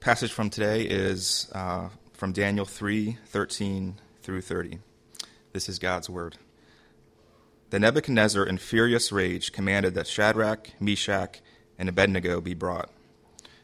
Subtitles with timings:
[0.00, 4.78] passage from today is uh, from Daniel 3 13 through 30.
[5.52, 6.38] This is God's word.
[7.68, 11.40] Then Nebuchadnezzar, in furious rage, commanded that Shadrach, Meshach,
[11.78, 12.88] and Abednego be brought.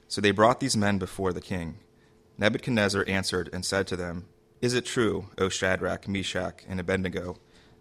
[0.09, 1.79] So they brought these men before the king.
[2.37, 4.27] Nebuchadnezzar answered and said to them,
[4.61, 7.39] Is it true, O Shadrach, Meshach, and Abednego,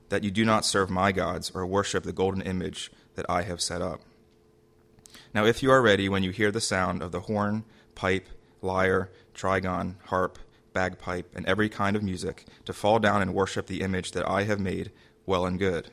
[0.07, 3.59] that you do not serve my gods or worship the golden image that I have
[3.59, 3.99] set up?
[5.33, 7.65] Now, if you are ready when you hear the sound of the horn,
[7.95, 8.27] pipe,
[8.65, 10.39] lyre, trigon, harp,
[10.73, 14.43] bagpipe, and every kind of music, to fall down and worship the image that I
[14.43, 14.91] have made,
[15.25, 15.89] well and good.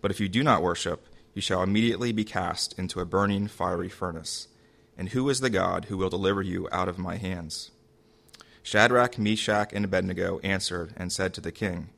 [0.00, 3.88] But if you do not worship, you shall immediately be cast into a burning fiery
[3.88, 4.48] furnace.
[4.96, 7.72] And who is the God who will deliver you out of my hands?
[8.62, 11.90] Shadrach, Meshach, and Abednego answered and said to the king,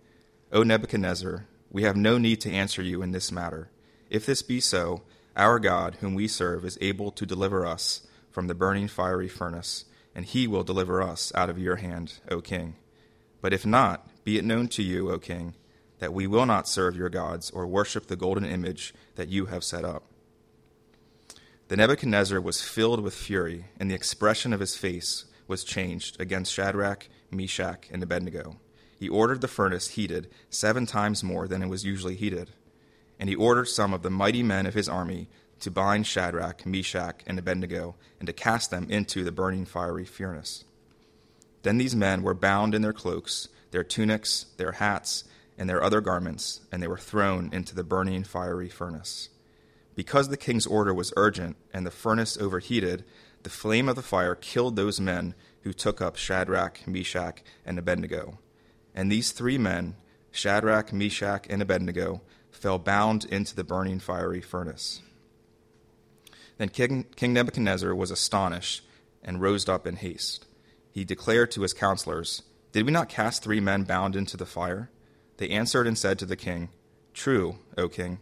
[0.52, 3.70] O Nebuchadnezzar, we have no need to answer you in this matter.
[4.08, 5.02] If this be so,
[5.36, 9.84] our God, whom we serve, is able to deliver us from the burning fiery furnace,
[10.16, 12.74] and he will deliver us out of your hand, O king.
[13.42, 15.54] But if not, be it known to you, O king,
[15.98, 19.62] that we will not serve your gods or worship the golden image that you have
[19.62, 20.04] set up.
[21.68, 26.52] The Nebuchadnezzar was filled with fury, and the expression of his face was changed against
[26.52, 28.56] Shadrach, Meshach, and Abednego.
[28.98, 32.52] He ordered the furnace heated seven times more than it was usually heated
[33.18, 35.28] and he ordered some of the mighty men of his army
[35.60, 40.64] to bind Shadrach, Meshach, and Abednego, and to cast them into the burning fiery furnace.
[41.62, 45.24] Then these men were bound in their cloaks, their tunics, their hats,
[45.58, 49.30] and their other garments, and they were thrown into the burning fiery furnace.
[49.94, 53.04] Because the king's order was urgent and the furnace overheated,
[53.42, 58.38] the flame of the fire killed those men who took up Shadrach, Meshach, and Abednego.
[58.94, 59.96] And these three men,
[60.30, 62.20] Shadrach, Meshach, and Abednego,
[62.50, 65.00] fell bound into the burning fiery furnace.
[66.58, 68.82] Then King, King Nebuchadnezzar was astonished
[69.22, 70.46] and rose up in haste.
[70.90, 74.90] He declared to his counselors, Did we not cast three men bound into the fire?
[75.36, 76.70] They answered and said to the king,
[77.12, 78.18] True, O king.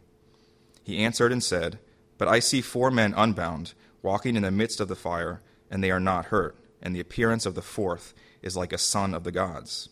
[0.82, 1.78] He answered and said,
[2.18, 5.90] But I see four men unbound, walking in the midst of the fire, and they
[5.90, 9.32] are not hurt, and the appearance of the fourth is like a son of the
[9.32, 9.88] gods.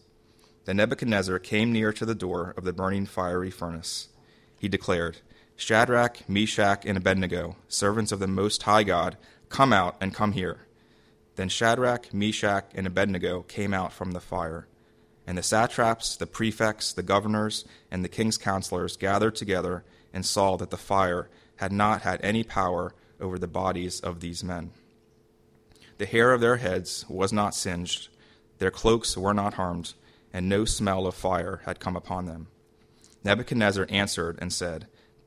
[0.64, 4.08] Then Nebuchadnezzar came near to the door of the burning fiery furnace
[4.62, 5.16] he declared,
[5.56, 9.16] Shadrach, Meshach, and Abednego, servants of the Most High God,
[9.48, 10.66] come out and come here.
[11.36, 14.66] Then Shadrach, Meshach, and Abednego came out from the fire.
[15.26, 20.56] And the satraps, the prefects, the governors, and the king's counselors gathered together and saw
[20.56, 24.72] that the fire had not had any power over the bodies of these men.
[25.98, 28.08] The hair of their heads was not singed,
[28.58, 29.94] their cloaks were not harmed,
[30.32, 32.48] and no smell of fire had come upon them.
[33.24, 34.88] Nebuchadnezzar answered and said,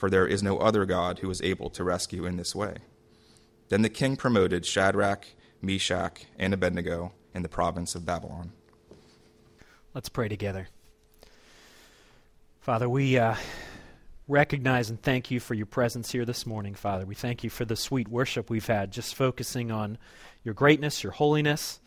[0.00, 2.76] for there is no other God who is able to rescue in this way.
[3.68, 5.26] Then the king promoted Shadrach,
[5.60, 8.52] Meshach, and Abednego in the province of Babylon.
[9.92, 10.68] Let's pray together.
[12.62, 13.34] Father, we uh,
[14.26, 17.04] recognize and thank you for your presence here this morning, Father.
[17.04, 19.98] We thank you for the sweet worship we've had, just focusing on
[20.44, 21.78] your greatness, your holiness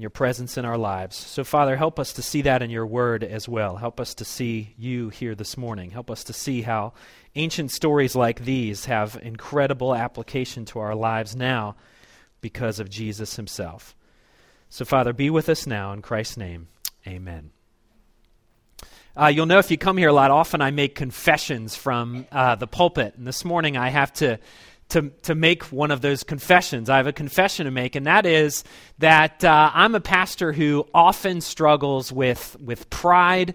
[0.00, 1.14] and your presence in our lives.
[1.14, 3.76] So, Father, help us to see that in your word as well.
[3.76, 5.90] Help us to see you here this morning.
[5.90, 6.94] Help us to see how
[7.34, 11.76] ancient stories like these have incredible application to our lives now
[12.40, 13.94] because of Jesus himself.
[14.70, 16.68] So, Father, be with us now in Christ's name.
[17.06, 17.50] Amen.
[19.14, 22.54] Uh, you'll know if you come here a lot, often I make confessions from uh,
[22.54, 23.16] the pulpit.
[23.18, 24.38] And this morning I have to
[24.90, 26.90] to, to make one of those confessions.
[26.90, 28.64] I have a confession to make, and that is
[28.98, 33.54] that uh, I'm a pastor who often struggles with, with pride,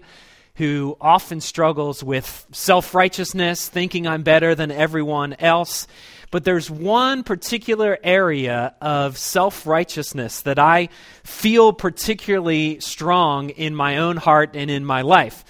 [0.56, 5.86] who often struggles with self righteousness, thinking I'm better than everyone else.
[6.30, 10.88] But there's one particular area of self righteousness that I
[11.22, 15.44] feel particularly strong in my own heart and in my life.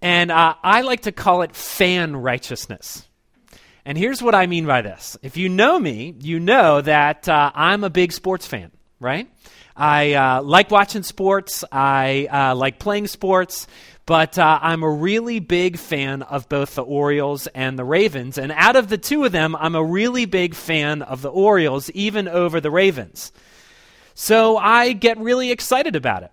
[0.00, 3.08] And uh, I like to call it fan righteousness.
[3.84, 5.16] And here's what I mean by this.
[5.22, 8.70] If you know me, you know that uh, I'm a big sports fan,
[9.00, 9.28] right?
[9.76, 13.66] I uh, like watching sports, I uh, like playing sports,
[14.06, 18.38] but uh, I'm a really big fan of both the Orioles and the Ravens.
[18.38, 21.90] And out of the two of them, I'm a really big fan of the Orioles,
[21.90, 23.32] even over the Ravens.
[24.14, 26.30] So I get really excited about it.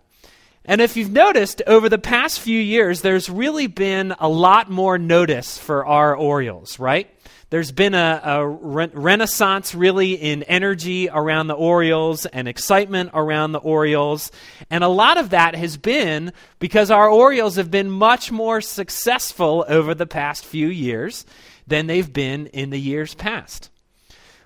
[0.66, 5.00] And if you've noticed, over the past few years, there's really been a lot more
[5.00, 7.10] notice for our Orioles, right?
[7.50, 13.54] There's been a, a re- renaissance really in energy around the Orioles and excitement around
[13.54, 14.32] the Orioles.
[14.70, 19.66] And a lot of that has been because our Orioles have been much more successful
[19.68, 21.26] over the past few years
[21.66, 23.72] than they've been in the years past.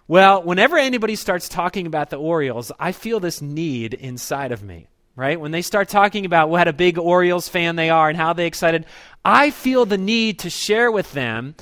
[0.07, 4.87] Well, whenever anybody starts talking about the Orioles, I feel this need inside of me
[5.15, 5.39] right?
[5.39, 8.47] When they start talking about what a big Orioles fan they are and how they
[8.47, 8.87] excited,
[9.23, 11.53] I feel the need to share with them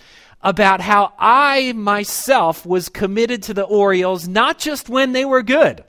[0.43, 5.83] about how I myself was committed to the Orioles, not just when they were good,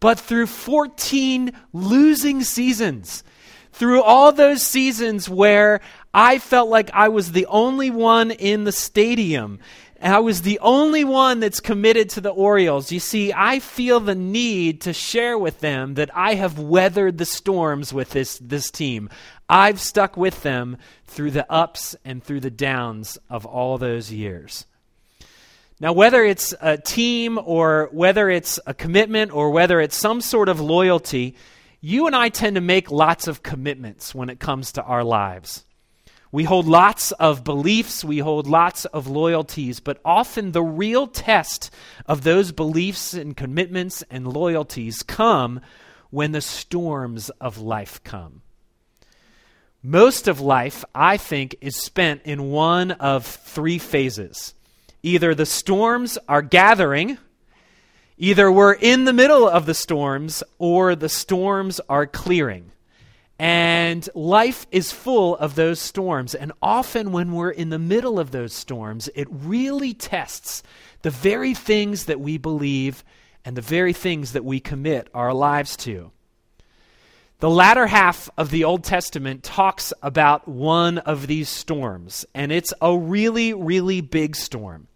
[0.00, 3.24] but through 14 losing seasons.
[3.72, 5.80] Through all those seasons where
[6.12, 9.58] I felt like I was the only one in the stadium
[10.04, 12.92] and I was the only one that's committed to the Orioles.
[12.92, 17.24] You see, I feel the need to share with them that I have weathered the
[17.24, 19.08] storms with this, this team.
[19.48, 24.66] I've stuck with them through the ups and through the downs of all those years.
[25.80, 30.50] Now, whether it's a team or whether it's a commitment or whether it's some sort
[30.50, 31.34] of loyalty,
[31.80, 35.64] you and I tend to make lots of commitments when it comes to our lives.
[36.34, 41.70] We hold lots of beliefs, we hold lots of loyalties, but often the real test
[42.06, 45.60] of those beliefs and commitments and loyalties come
[46.10, 48.42] when the storms of life come.
[49.80, 54.54] Most of life, I think, is spent in one of three phases.
[55.04, 57.16] Either the storms are gathering,
[58.18, 62.72] either we're in the middle of the storms, or the storms are clearing.
[63.38, 66.34] And life is full of those storms.
[66.34, 70.62] And often, when we're in the middle of those storms, it really tests
[71.02, 73.04] the very things that we believe
[73.44, 76.12] and the very things that we commit our lives to.
[77.40, 82.72] The latter half of the Old Testament talks about one of these storms, and it's
[82.80, 84.86] a really, really big storm.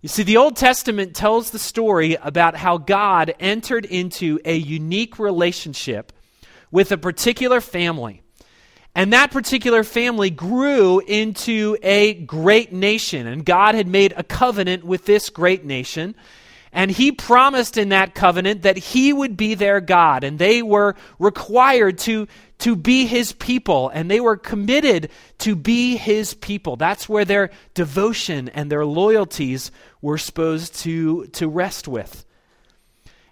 [0.00, 5.18] You see, the Old Testament tells the story about how God entered into a unique
[5.18, 6.12] relationship
[6.70, 8.22] with a particular family.
[8.94, 13.26] And that particular family grew into a great nation.
[13.26, 16.16] And God had made a covenant with this great nation.
[16.72, 20.24] And He promised in that covenant that He would be their God.
[20.24, 22.26] And they were required to,
[22.58, 23.90] to be His people.
[23.90, 26.76] And they were committed to be His people.
[26.76, 29.70] That's where their devotion and their loyalties
[30.02, 32.24] were supposed to, to rest with.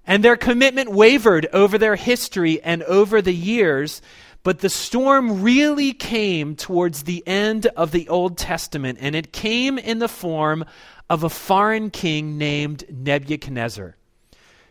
[0.08, 4.00] And their commitment wavered over their history and over the years,
[4.42, 9.76] but the storm really came towards the end of the Old Testament, and it came
[9.76, 10.64] in the form
[11.10, 13.96] of a foreign king named Nebuchadnezzar,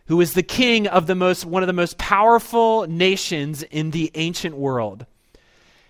[0.07, 4.09] who was the king of the most, one of the most powerful nations in the
[4.15, 5.05] ancient world.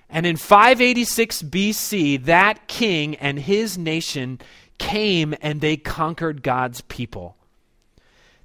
[0.09, 4.41] And in 586 BC, that king and his nation
[4.77, 7.36] came and they conquered God's people.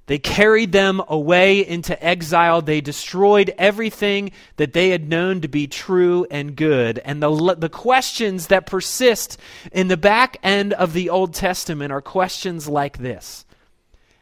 [0.05, 2.61] They carried them away into exile.
[2.61, 6.99] They destroyed everything that they had known to be true and good.
[6.99, 9.39] And the, the questions that persist
[9.71, 13.45] in the back end of the Old Testament are questions like this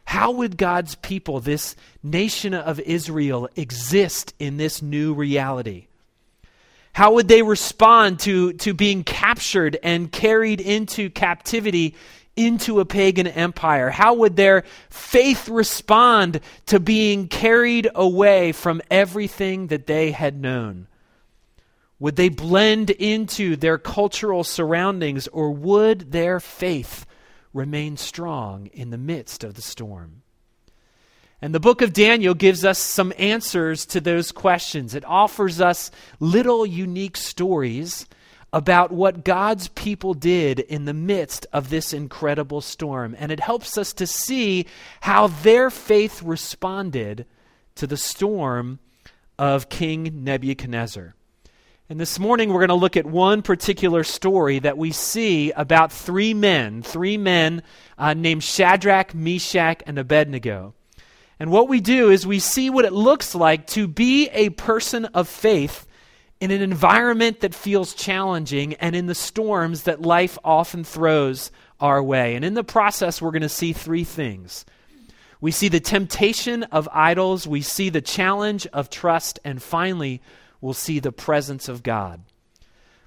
[0.04, 5.88] How would God's people, this nation of Israel, exist in this new reality?
[6.94, 11.96] How would they respond to, to being captured and carried into captivity
[12.36, 13.90] into a pagan empire?
[13.90, 20.86] How would their faith respond to being carried away from everything that they had known?
[21.98, 27.06] Would they blend into their cultural surroundings, or would their faith
[27.52, 30.22] remain strong in the midst of the storm?
[31.40, 34.94] And the book of Daniel gives us some answers to those questions.
[34.94, 38.06] It offers us little unique stories
[38.52, 43.16] about what God's people did in the midst of this incredible storm.
[43.18, 44.66] And it helps us to see
[45.00, 47.26] how their faith responded
[47.76, 48.78] to the storm
[49.38, 51.14] of King Nebuchadnezzar.
[51.88, 55.92] And this morning we're going to look at one particular story that we see about
[55.92, 57.62] three men, three men
[57.98, 60.74] uh, named Shadrach, Meshach, and Abednego.
[61.40, 65.06] And what we do is we see what it looks like to be a person
[65.06, 65.86] of faith
[66.42, 72.02] in an environment that feels challenging and in the storms that life often throws our
[72.02, 72.34] way.
[72.34, 74.64] And in the process, we're going to see three things.
[75.40, 80.20] We see the temptation of idols, we see the challenge of trust, and finally,
[80.60, 82.20] we'll see the presence of God.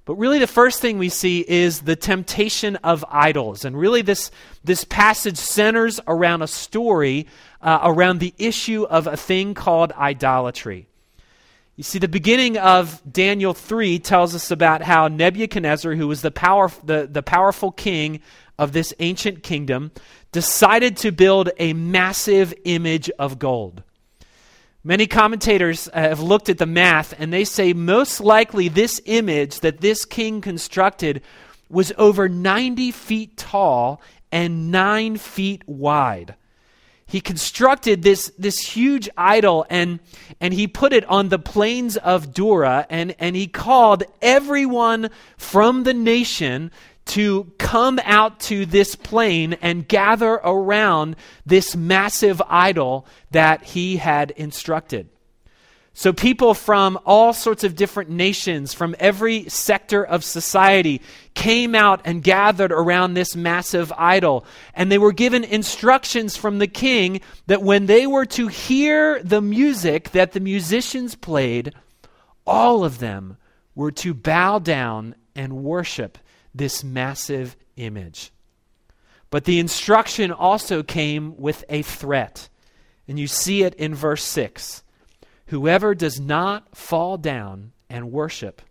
[0.06, 3.66] But really, the first thing we see is the temptation of idols.
[3.66, 4.32] And really, this,
[4.64, 7.28] this passage centers around a story
[7.62, 10.88] uh, around the issue of a thing called idolatry.
[11.78, 16.32] You see, the beginning of Daniel 3 tells us about how Nebuchadnezzar, who was the,
[16.32, 18.22] power, the, the powerful king
[18.58, 19.92] of this ancient kingdom,
[20.32, 23.84] decided to build a massive image of gold.
[24.86, 29.60] Many commentators uh, have looked at the math and they say most likely this image
[29.60, 31.24] that this king constructed
[31.68, 34.00] was over 90 feet tall
[34.32, 36.36] and 9 feet wide
[37.08, 40.00] he constructed this, this huge idol and,
[40.42, 45.84] and he put it on the plains of Dura and, and he called everyone from
[45.84, 46.72] the nation
[47.06, 54.32] to come out to this plain and gather around this massive idol that he had
[54.32, 55.08] instructed.
[55.98, 61.02] So, people from all sorts of different nations, from every sector of society,
[61.36, 64.46] came out and gathered around this massive idol.
[64.74, 69.42] And they were given instructions from the king that when they were to hear the
[69.42, 71.74] music that the musicians played,
[72.46, 73.38] all of them
[73.74, 76.18] were to bow down and worship
[76.54, 78.34] this massive image.
[79.30, 82.50] But the instruction also came with a threat.
[83.08, 84.84] And you see it in verse 6.
[85.48, 88.62] Whoever does not fall down and worship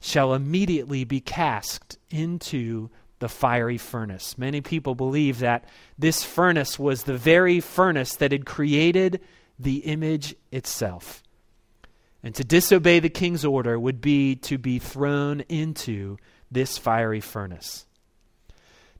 [0.00, 2.90] shall immediately be cast into
[3.20, 4.36] the fiery furnace.
[4.36, 5.64] Many people believe that
[5.96, 9.20] this furnace was the very furnace that had created
[9.58, 11.22] the image itself.
[12.22, 16.18] And to disobey the king's order would be to be thrown into
[16.50, 17.86] this fiery furnace.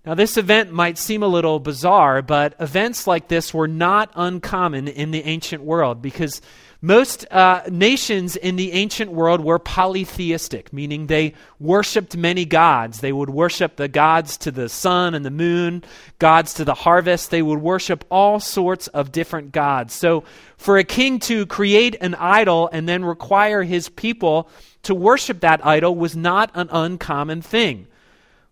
[0.05, 4.89] Now, this event might seem a little bizarre, but events like this were not uncommon
[4.89, 6.41] in the ancient world because
[6.85, 12.99] most uh, nations in the ancient world were polytheistic, meaning they worshiped many gods.
[12.99, 15.85] They would worship the gods to the sun and the moon,
[16.19, 17.31] gods to the harvest.
[17.31, 19.95] They would worship all sorts of different gods.
[19.95, 20.25] So,
[20.57, 24.49] for a king to create an idol and then require his people
[24.83, 27.87] to worship that idol was not an uncommon thing.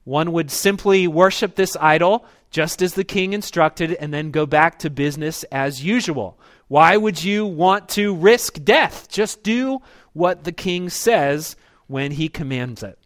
[0.04, 4.78] One would simply worship this idol just as the king instructed and then go back
[4.80, 6.38] to business as usual.
[6.70, 9.08] Why would you want to risk death?
[9.08, 11.56] Just do what the king says
[11.88, 12.96] when he commands it.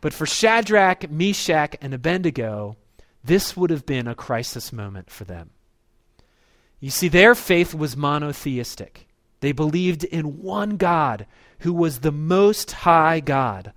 [0.00, 2.78] But for Shadrach, Meshach, and Abednego,
[3.22, 5.50] this would have been a crisis moment for them.
[6.80, 9.08] You see, their faith was monotheistic.
[9.40, 11.26] They believed in one God
[11.58, 13.74] who was the most high God.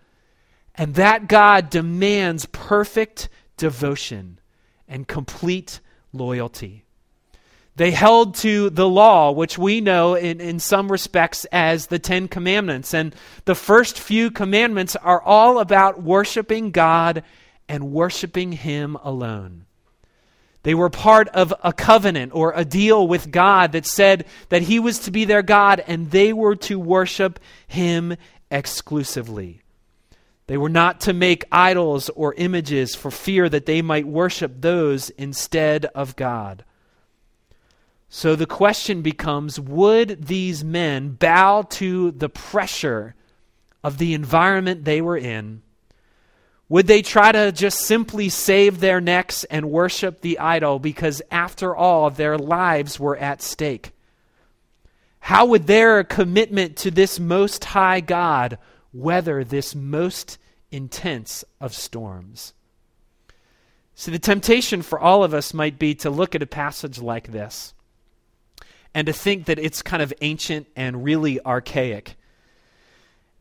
[0.76, 3.28] And that God demands perfect
[3.58, 4.40] devotion
[4.88, 5.82] and complete
[6.14, 6.86] loyalty.
[7.78, 12.28] They held to the law, which we know in, in some respects as the Ten
[12.28, 12.92] Commandments.
[12.92, 13.16] And
[13.46, 17.24] the first few commandments are all about worshiping God
[17.70, 19.66] and worshiping Him alone.
[20.64, 24.80] They were part of a covenant or a deal with God that said that He
[24.80, 28.18] was to be their God and they were to worship Him
[28.50, 29.62] exclusively.
[30.48, 35.12] They were not to make idols or images for fear that they might worship those
[35.12, 36.64] instead of God.
[38.10, 43.16] So the question becomes would these men bow to the pressure
[43.84, 45.62] of the environment they were in?
[46.70, 51.76] Would they try to just simply save their necks and worship the idol because, after
[51.76, 53.92] all, their lives were at stake?
[55.20, 58.58] How would their commitment to this most high God
[58.94, 60.38] weather this most
[60.72, 62.54] intense of storms?
[63.96, 67.32] See, the temptation for all of us might be to look at a passage like
[67.32, 67.74] this
[68.98, 72.16] and to think that it's kind of ancient and really archaic.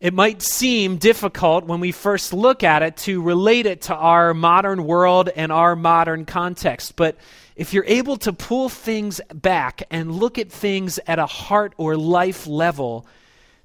[0.00, 4.34] It might seem difficult when we first look at it to relate it to our
[4.34, 7.16] modern world and our modern context, but
[7.56, 11.96] if you're able to pull things back and look at things at a heart or
[11.96, 13.06] life level,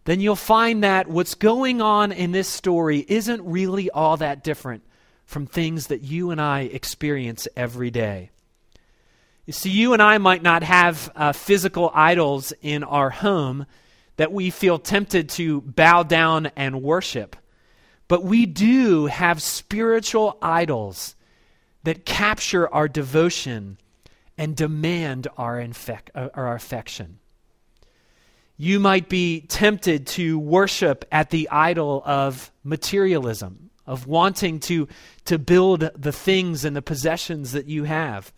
[0.05, 4.81] then you'll find that what's going on in this story isn't really all that different
[5.25, 8.29] from things that you and I experience every day.
[9.45, 13.65] You see, you and I might not have uh, physical idols in our home
[14.17, 17.35] that we feel tempted to bow down and worship,
[18.07, 21.15] but we do have spiritual idols
[21.83, 23.77] that capture our devotion
[24.37, 27.17] and demand our, infec- uh, our affection.
[28.57, 34.87] You might be tempted to worship at the idol of materialism, of wanting to,
[35.25, 38.31] to build the things and the possessions that you have.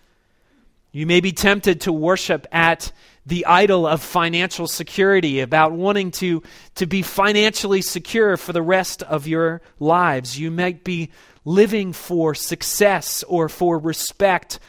[0.96, 2.92] You may be tempted to worship at
[3.26, 6.44] the idol of financial security, about wanting to,
[6.76, 10.38] to be financially secure for the rest of your lives.
[10.38, 11.10] You might be
[11.46, 14.60] living for success or for respect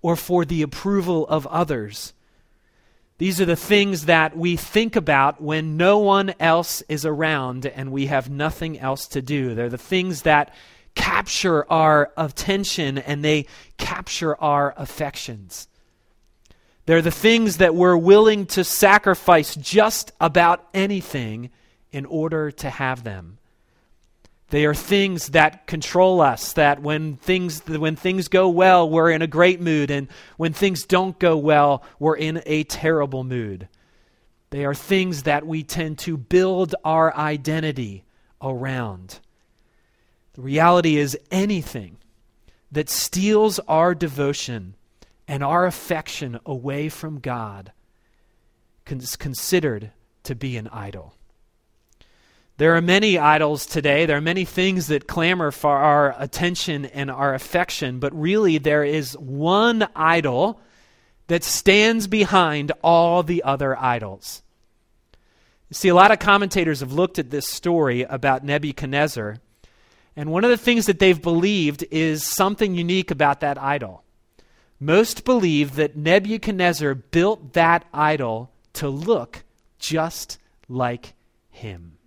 [0.00, 2.14] or for the approval of others.
[3.18, 7.92] These are the things that we think about when no one else is around and
[7.92, 9.54] we have nothing else to do.
[9.54, 10.54] They're the things that
[10.96, 13.46] capture our attention and they
[13.78, 15.68] capture our affections.
[16.86, 21.50] They're the things that we're willing to sacrifice just about anything
[21.92, 23.38] in order to have them.
[24.50, 29.20] They are things that control us, that when things, when things go well, we're in
[29.20, 33.68] a great mood, and when things don't go well, we're in a terrible mood.
[34.50, 38.04] They are things that we tend to build our identity
[38.40, 39.18] around.
[40.36, 41.96] The reality is anything
[42.70, 44.74] that steals our devotion
[45.26, 47.72] and our affection away from God
[48.86, 49.90] is considered
[50.24, 51.14] to be an idol.
[52.58, 54.04] There are many idols today.
[54.04, 58.84] There are many things that clamor for our attention and our affection, but really there
[58.84, 60.60] is one idol
[61.28, 64.42] that stands behind all the other idols.
[65.70, 69.38] You see, a lot of commentators have looked at this story about Nebuchadnezzar,
[70.16, 74.02] and one of the things that they've believed is something unique about that idol.
[74.80, 79.44] Most believe that Nebuchadnezzar built that idol to look
[79.78, 81.14] just like
[81.50, 81.98] him.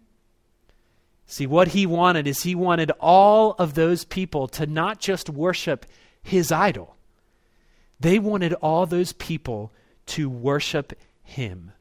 [1.28, 5.86] See, what he wanted is he wanted all of those people to not just worship
[6.24, 6.96] his idol,
[8.00, 9.72] they wanted all those people
[10.08, 11.72] to worship him.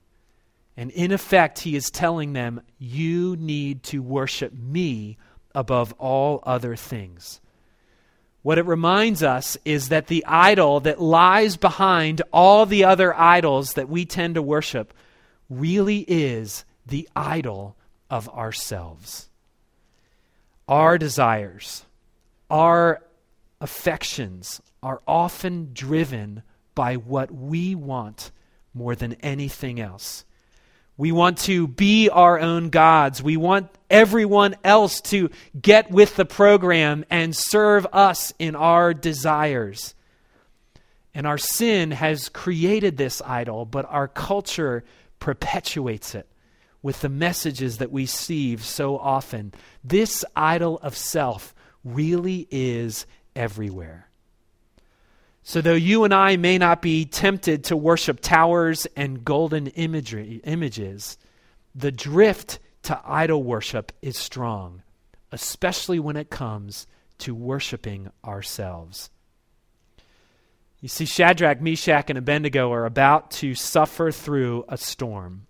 [0.77, 5.17] And in effect, he is telling them, You need to worship me
[5.59, 7.41] above all other things.
[8.43, 13.75] What it reminds us is that the idol that lies behind all the other idols
[13.75, 14.95] that we tend to worship
[15.50, 17.77] really is the idol
[18.09, 19.29] of ourselves
[20.69, 21.87] our desires,
[22.50, 23.03] our
[23.61, 26.43] affections are often driven
[26.75, 28.31] by what we want
[28.75, 30.25] more than anything else.
[30.99, 33.23] We want to be our own gods.
[33.23, 39.94] We want everyone else to get with the program and serve us in our desires.
[41.14, 44.85] And our sin has created this idol, but our culture
[45.20, 46.29] perpetuates it
[46.83, 49.55] with the messages that we receive so often.
[49.85, 54.08] This idol of self really is everywhere.
[55.49, 60.43] So, though you and I may not be tempted to worship towers and golden imagery,
[60.45, 61.17] images,
[61.75, 64.83] the drift to idol worship is strong,
[65.33, 66.87] especially when it comes
[67.21, 69.09] to worshiping ourselves.
[70.83, 75.47] You see, Shadrach, Meshach, and Abednego are about to suffer through a storm.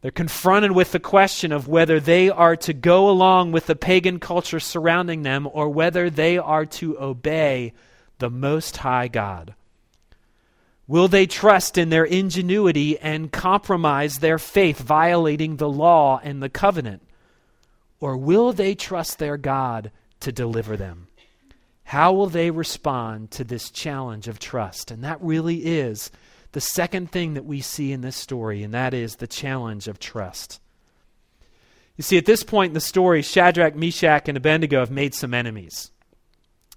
[0.00, 4.18] They're confronted with the question of whether they are to go along with the pagan
[4.18, 7.74] culture surrounding them or whether they are to obey
[8.24, 9.54] the Most High God.
[10.86, 16.48] Will they trust in their ingenuity and compromise their faith, violating the law and the
[16.48, 17.02] covenant?
[18.00, 21.08] Or will they trust their God to deliver them?
[21.82, 24.90] How will they respond to this challenge of trust?
[24.90, 26.10] And that really is
[26.52, 29.98] the second thing that we see in this story, and that is the challenge of
[29.98, 30.62] trust.
[31.98, 35.34] You see, at this point in the story, Shadrach, Meshach, and Abednego have made some
[35.34, 35.90] enemies.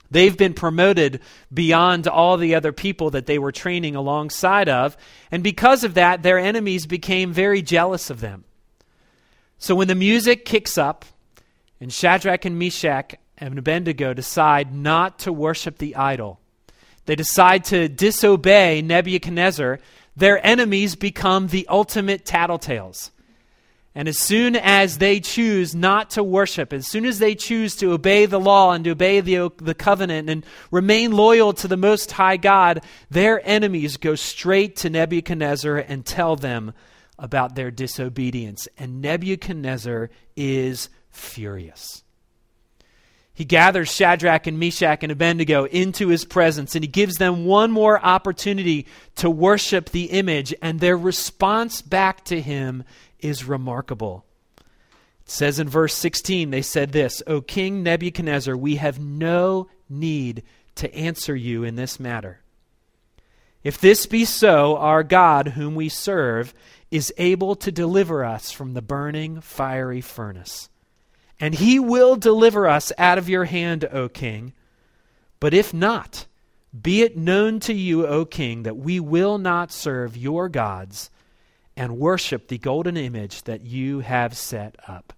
[0.10, 1.22] They've been promoted
[1.54, 4.98] beyond all the other people that they were training alongside of,
[5.32, 8.46] and because of that, their enemies became very jealous of them.
[9.58, 11.06] So when the music kicks up,
[11.80, 16.40] and Shadrach and Meshach and Abednego decide not to worship the idol,
[17.06, 19.80] they decide to disobey Nebuchadnezzar.
[20.16, 23.12] Their enemies become the ultimate tattletales.
[23.98, 27.94] And as soon as they choose not to worship, as soon as they choose to
[27.94, 32.12] obey the law and to obey the, the covenant and remain loyal to the Most
[32.12, 36.74] High God, their enemies go straight to Nebuchadnezzar and tell them
[37.18, 38.68] about their disobedience.
[38.78, 42.04] And Nebuchadnezzar is furious
[43.38, 47.70] he gathers Shadrach and Meshach and Abednego into his presence and he gives them one
[47.70, 52.84] more opportunity to worship the image, and their response back to him
[53.20, 54.26] is remarkable.
[54.58, 60.44] It says in verse 16, they said this O King Nebuchadnezzar, we have no need
[60.76, 62.42] to answer you in this matter.
[63.64, 66.54] If this be so, our God, whom we serve,
[66.92, 70.70] is able to deliver us from the burning fiery furnace
[71.40, 74.54] and he will deliver us out of your hand, O king.
[75.40, 76.26] But if not,
[76.80, 81.10] be it known to you, O king, that we will not serve your gods
[81.78, 85.14] and worship the golden image that you have set up.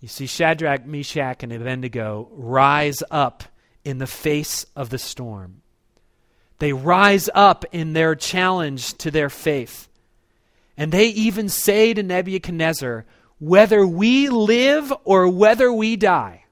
[0.00, 3.44] You see, Shadrach, Meshach, and Abednego rise up
[3.84, 5.62] in the face of the storm.
[6.58, 9.88] They rise up in their challenge to their faith.
[10.76, 13.06] And they even say to Nebuchadnezzar,
[13.38, 16.44] whether we live or whether we die,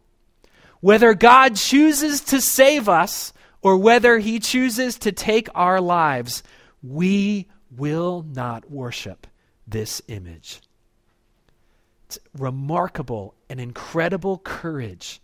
[0.81, 6.43] whether God chooses to save us or whether he chooses to take our lives,
[6.83, 9.27] we will not worship
[9.67, 10.61] this image.
[12.07, 15.21] It's remarkable and incredible courage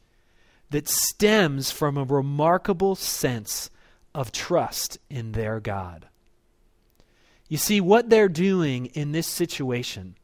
[0.70, 3.70] that stems from a remarkable sense
[4.14, 6.06] of trust in their God.
[7.48, 10.16] You see, what they're doing in this situation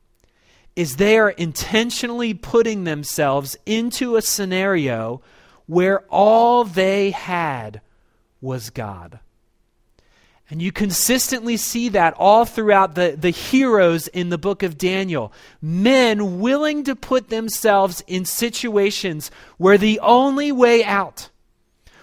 [0.76, 5.20] is they are intentionally putting themselves into a scenario
[5.66, 7.80] where all they had
[8.40, 9.20] was God.
[10.50, 15.32] And you consistently see that all throughout the, the heroes in the book of Daniel.
[15.62, 21.30] Men willing to put themselves in situations where the only way out,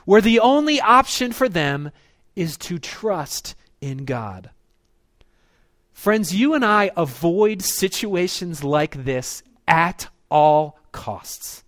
[0.05, 1.91] where the only option for them
[2.37, 4.49] is to trust in God.
[5.91, 11.63] Friends, you and I avoid situations like this at all costs.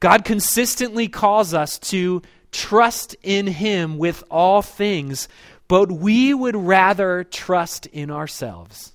[0.00, 2.22] God consistently calls us to
[2.58, 5.28] trust in Him with all things,
[5.68, 8.92] but we would rather trust in ourselves.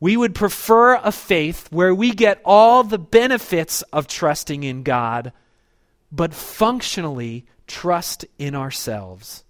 [0.00, 5.32] We would prefer a faith where we get all the benefits of trusting in God,
[6.12, 9.44] but functionally trust in ourselves.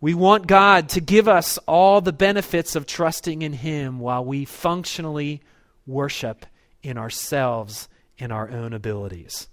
[0.00, 4.44] We want God to give us all the benefits of trusting in Him while we
[4.44, 5.42] functionally
[5.86, 6.44] worship
[6.82, 9.46] in ourselves in our own abilities.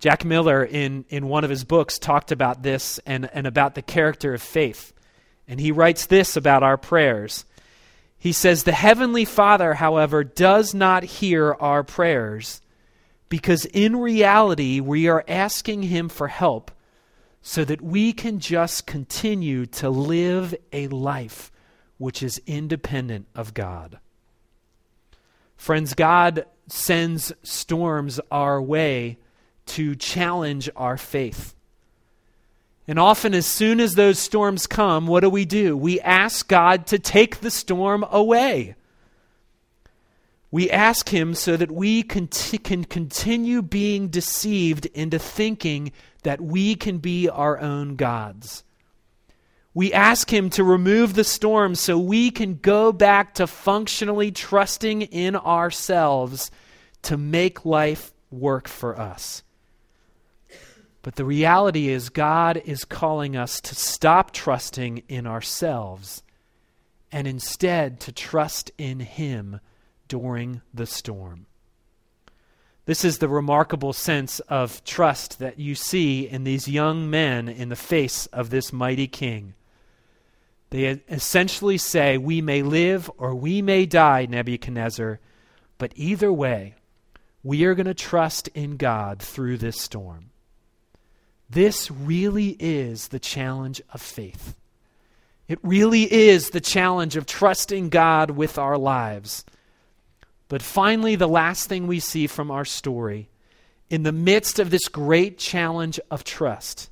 [0.00, 3.82] Jack Miller, in, in one of his books, talked about this and, and about the
[3.82, 4.92] character of faith.
[5.48, 7.44] And he writes this about our prayers.
[8.18, 12.60] He says, The Heavenly Father, however, does not hear our prayers
[13.28, 16.70] because in reality we are asking Him for help
[17.42, 21.52] so that we can just continue to live a life
[21.98, 23.98] which is independent of God.
[25.56, 29.18] Friends, God sends storms our way
[29.68, 31.54] to challenge our faith.
[32.86, 35.76] And often, as soon as those storms come, what do we do?
[35.76, 38.76] We ask God to take the storm away.
[40.50, 46.98] We ask Him so that we can continue being deceived into thinking that we can
[46.98, 48.64] be our own gods.
[49.74, 55.02] We ask Him to remove the storm so we can go back to functionally trusting
[55.02, 56.50] in ourselves
[57.02, 59.42] to make life work for us.
[61.02, 66.22] But the reality is, God is calling us to stop trusting in ourselves
[67.12, 69.60] and instead to trust in Him
[70.08, 71.46] during the storm.
[72.86, 77.68] This is the remarkable sense of trust that you see in these young men in
[77.68, 79.52] the face of this mighty king.
[80.70, 85.20] They essentially say, We may live or we may die, Nebuchadnezzar,
[85.76, 86.76] but either way,
[87.42, 90.27] we are going to trust in God through this storm.
[91.50, 94.54] This really is the challenge of faith.
[95.46, 99.44] It really is the challenge of trusting God with our lives.
[100.48, 103.28] But finally, the last thing we see from our story,
[103.88, 106.90] in the midst of this great challenge of trust,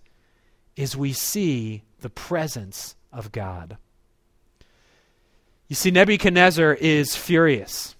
[0.75, 3.77] is we see the presence of God.
[5.69, 7.96] You see, Nebuchadnezzar is furious.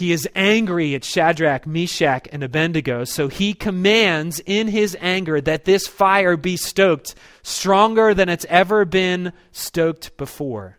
[0.00, 5.66] He is angry at Shadrach, Meshach, and Abednego, so he commands in his anger that
[5.66, 10.78] this fire be stoked stronger than it's ever been stoked before.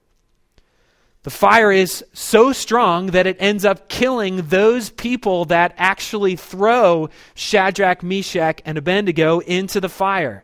[1.22, 7.08] The fire is so strong that it ends up killing those people that actually throw
[7.36, 10.44] Shadrach, Meshach, and Abednego into the fire.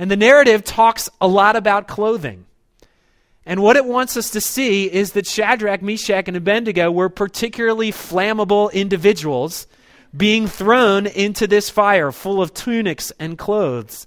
[0.00, 2.44] And the narrative talks a lot about clothing.
[3.44, 7.90] And what it wants us to see is that Shadrach, Meshach, and Abednego were particularly
[7.90, 9.66] flammable individuals
[10.16, 14.06] being thrown into this fire full of tunics and clothes.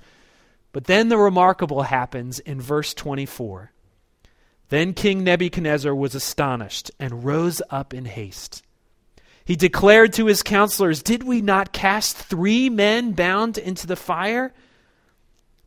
[0.72, 3.72] But then the remarkable happens in verse 24.
[4.70, 8.64] Then King Nebuchadnezzar was astonished and rose up in haste.
[9.44, 14.54] He declared to his counselors, Did we not cast three men bound into the fire?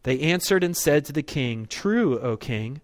[0.03, 2.81] They answered and said to the king, True, O king.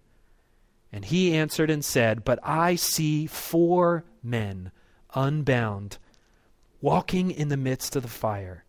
[0.95, 4.71] And he answered and said, But I see four men
[5.13, 5.99] unbound,
[6.81, 8.63] walking in the midst of the fire,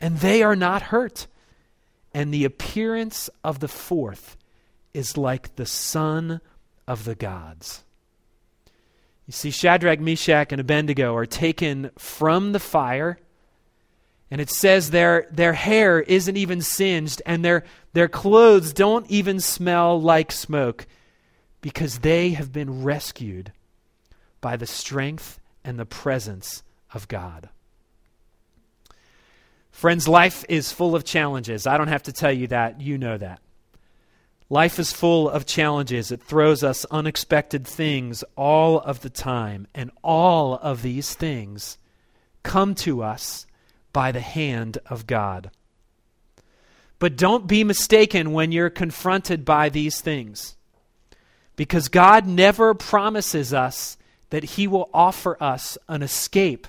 [0.00, 1.26] and they are not hurt.
[2.14, 4.38] And the appearance of the fourth
[4.94, 6.40] is like the son
[6.88, 7.84] of the gods.
[9.26, 13.18] You see, Shadrach, Meshach, and Abednego are taken from the fire,
[14.30, 19.40] And it says their, their hair isn't even singed, and their, their clothes don't even
[19.40, 20.86] smell like smoke
[21.60, 23.52] because they have been rescued
[24.40, 27.48] by the strength and the presence of God.
[29.70, 31.66] Friends, life is full of challenges.
[31.66, 32.80] I don't have to tell you that.
[32.80, 33.40] You know that.
[34.48, 36.10] Life is full of challenges.
[36.10, 39.68] It throws us unexpected things all of the time.
[39.74, 41.78] And all of these things
[42.42, 43.46] come to us
[43.92, 45.50] by the hand of God.
[46.98, 50.56] But don't be mistaken when you're confronted by these things.
[51.60, 53.98] Because God never promises us
[54.30, 56.66] that He will offer us an escape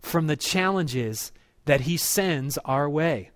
[0.00, 1.30] from the challenges
[1.66, 3.30] that He sends our way.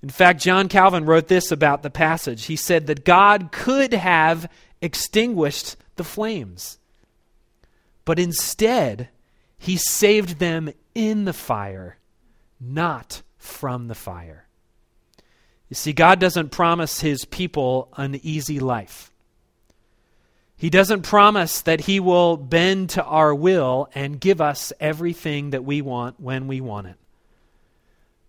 [0.00, 2.44] In fact, John Calvin wrote this about the passage.
[2.44, 4.48] He said that God could have
[4.80, 6.78] extinguished the flames,
[8.04, 9.08] but instead,
[9.58, 11.98] He saved them in the fire,
[12.60, 14.46] not from the fire.
[15.68, 19.09] You see, God doesn't promise His people an easy life.
[20.60, 25.64] He doesn't promise that He will bend to our will and give us everything that
[25.64, 26.96] we want when we want it.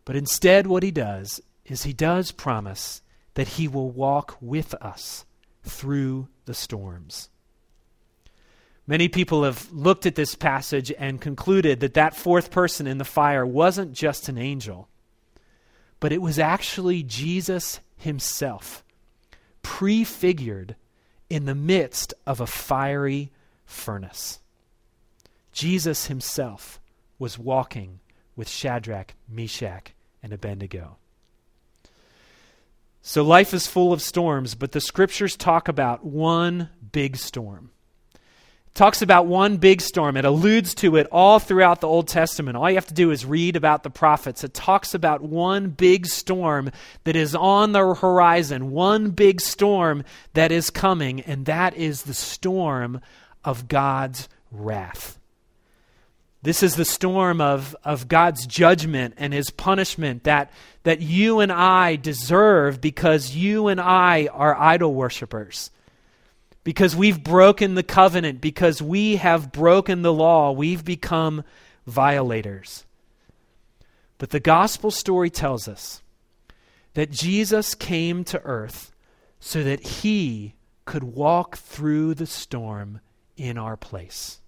[0.06, 3.02] But instead, what He does is He does promise
[3.34, 5.26] that He will walk with us
[5.64, 7.30] through the storms.
[8.88, 13.04] Many people have looked at this passage and concluded that that fourth person in the
[13.04, 14.88] fire wasn't just an angel,
[16.00, 18.86] but it was actually Jesus himself,
[19.64, 20.78] prefigured
[21.32, 23.32] in the midst of a fiery
[23.66, 24.40] furnace.
[25.54, 26.82] Jesus himself
[27.18, 28.02] was walking
[28.36, 30.98] with Shadrach, Meshach, and Abednego.
[33.02, 37.71] So life is full of storms, but the scriptures talk about one big storm
[38.74, 40.16] talks about one big storm.
[40.16, 42.56] It alludes to it all throughout the Old Testament.
[42.56, 44.44] All you have to do is read about the prophets.
[44.44, 46.72] It talks about one big storm
[47.04, 50.04] that is on the horizon, one big storm
[50.34, 53.02] that is coming, and that is the storm
[53.44, 55.20] of God's wrath.
[56.44, 60.52] This is the storm of, of God's judgment and his punishment that,
[60.84, 65.70] that you and I deserve because you and I are idol worshippers
[66.64, 71.44] because we've broken the covenant, because we have broken the law, we've become
[71.88, 72.86] violators.
[74.18, 76.04] But the gospel story tells us
[76.94, 78.92] that Jesus came to earth
[79.40, 80.54] so that he
[80.86, 83.00] could walk through the storm
[83.38, 84.40] in our place.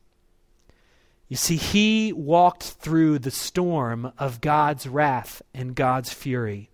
[1.27, 6.69] You see, he walked through the storm of God's wrath and God's fury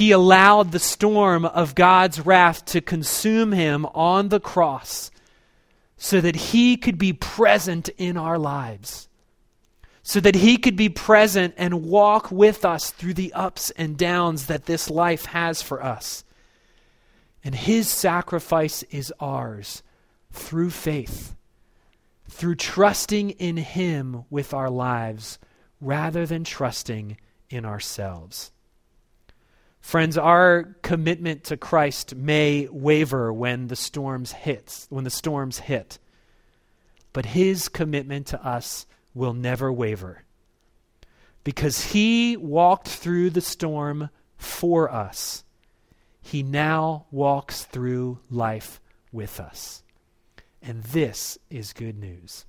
[0.00, 5.10] he allowed the storm of God's wrath to consume him on the cross
[5.98, 9.10] so that he could be present in our lives,
[10.02, 14.46] so that he could be present and walk with us through the ups and downs
[14.46, 16.24] that this life has for us.
[17.44, 19.82] And his sacrifice is ours
[20.32, 21.36] through faith,
[22.26, 25.38] through trusting in him with our lives
[25.78, 27.18] rather than trusting
[27.50, 28.50] in ourselves.
[29.80, 35.98] Friends, our commitment to Christ may waver when the storms hits, when the storms hit.
[37.12, 40.24] But his commitment to us will never waver.
[41.42, 45.44] Because he walked through the storm for us.
[46.20, 49.82] He now walks through life with us.
[50.62, 52.44] And this is good news.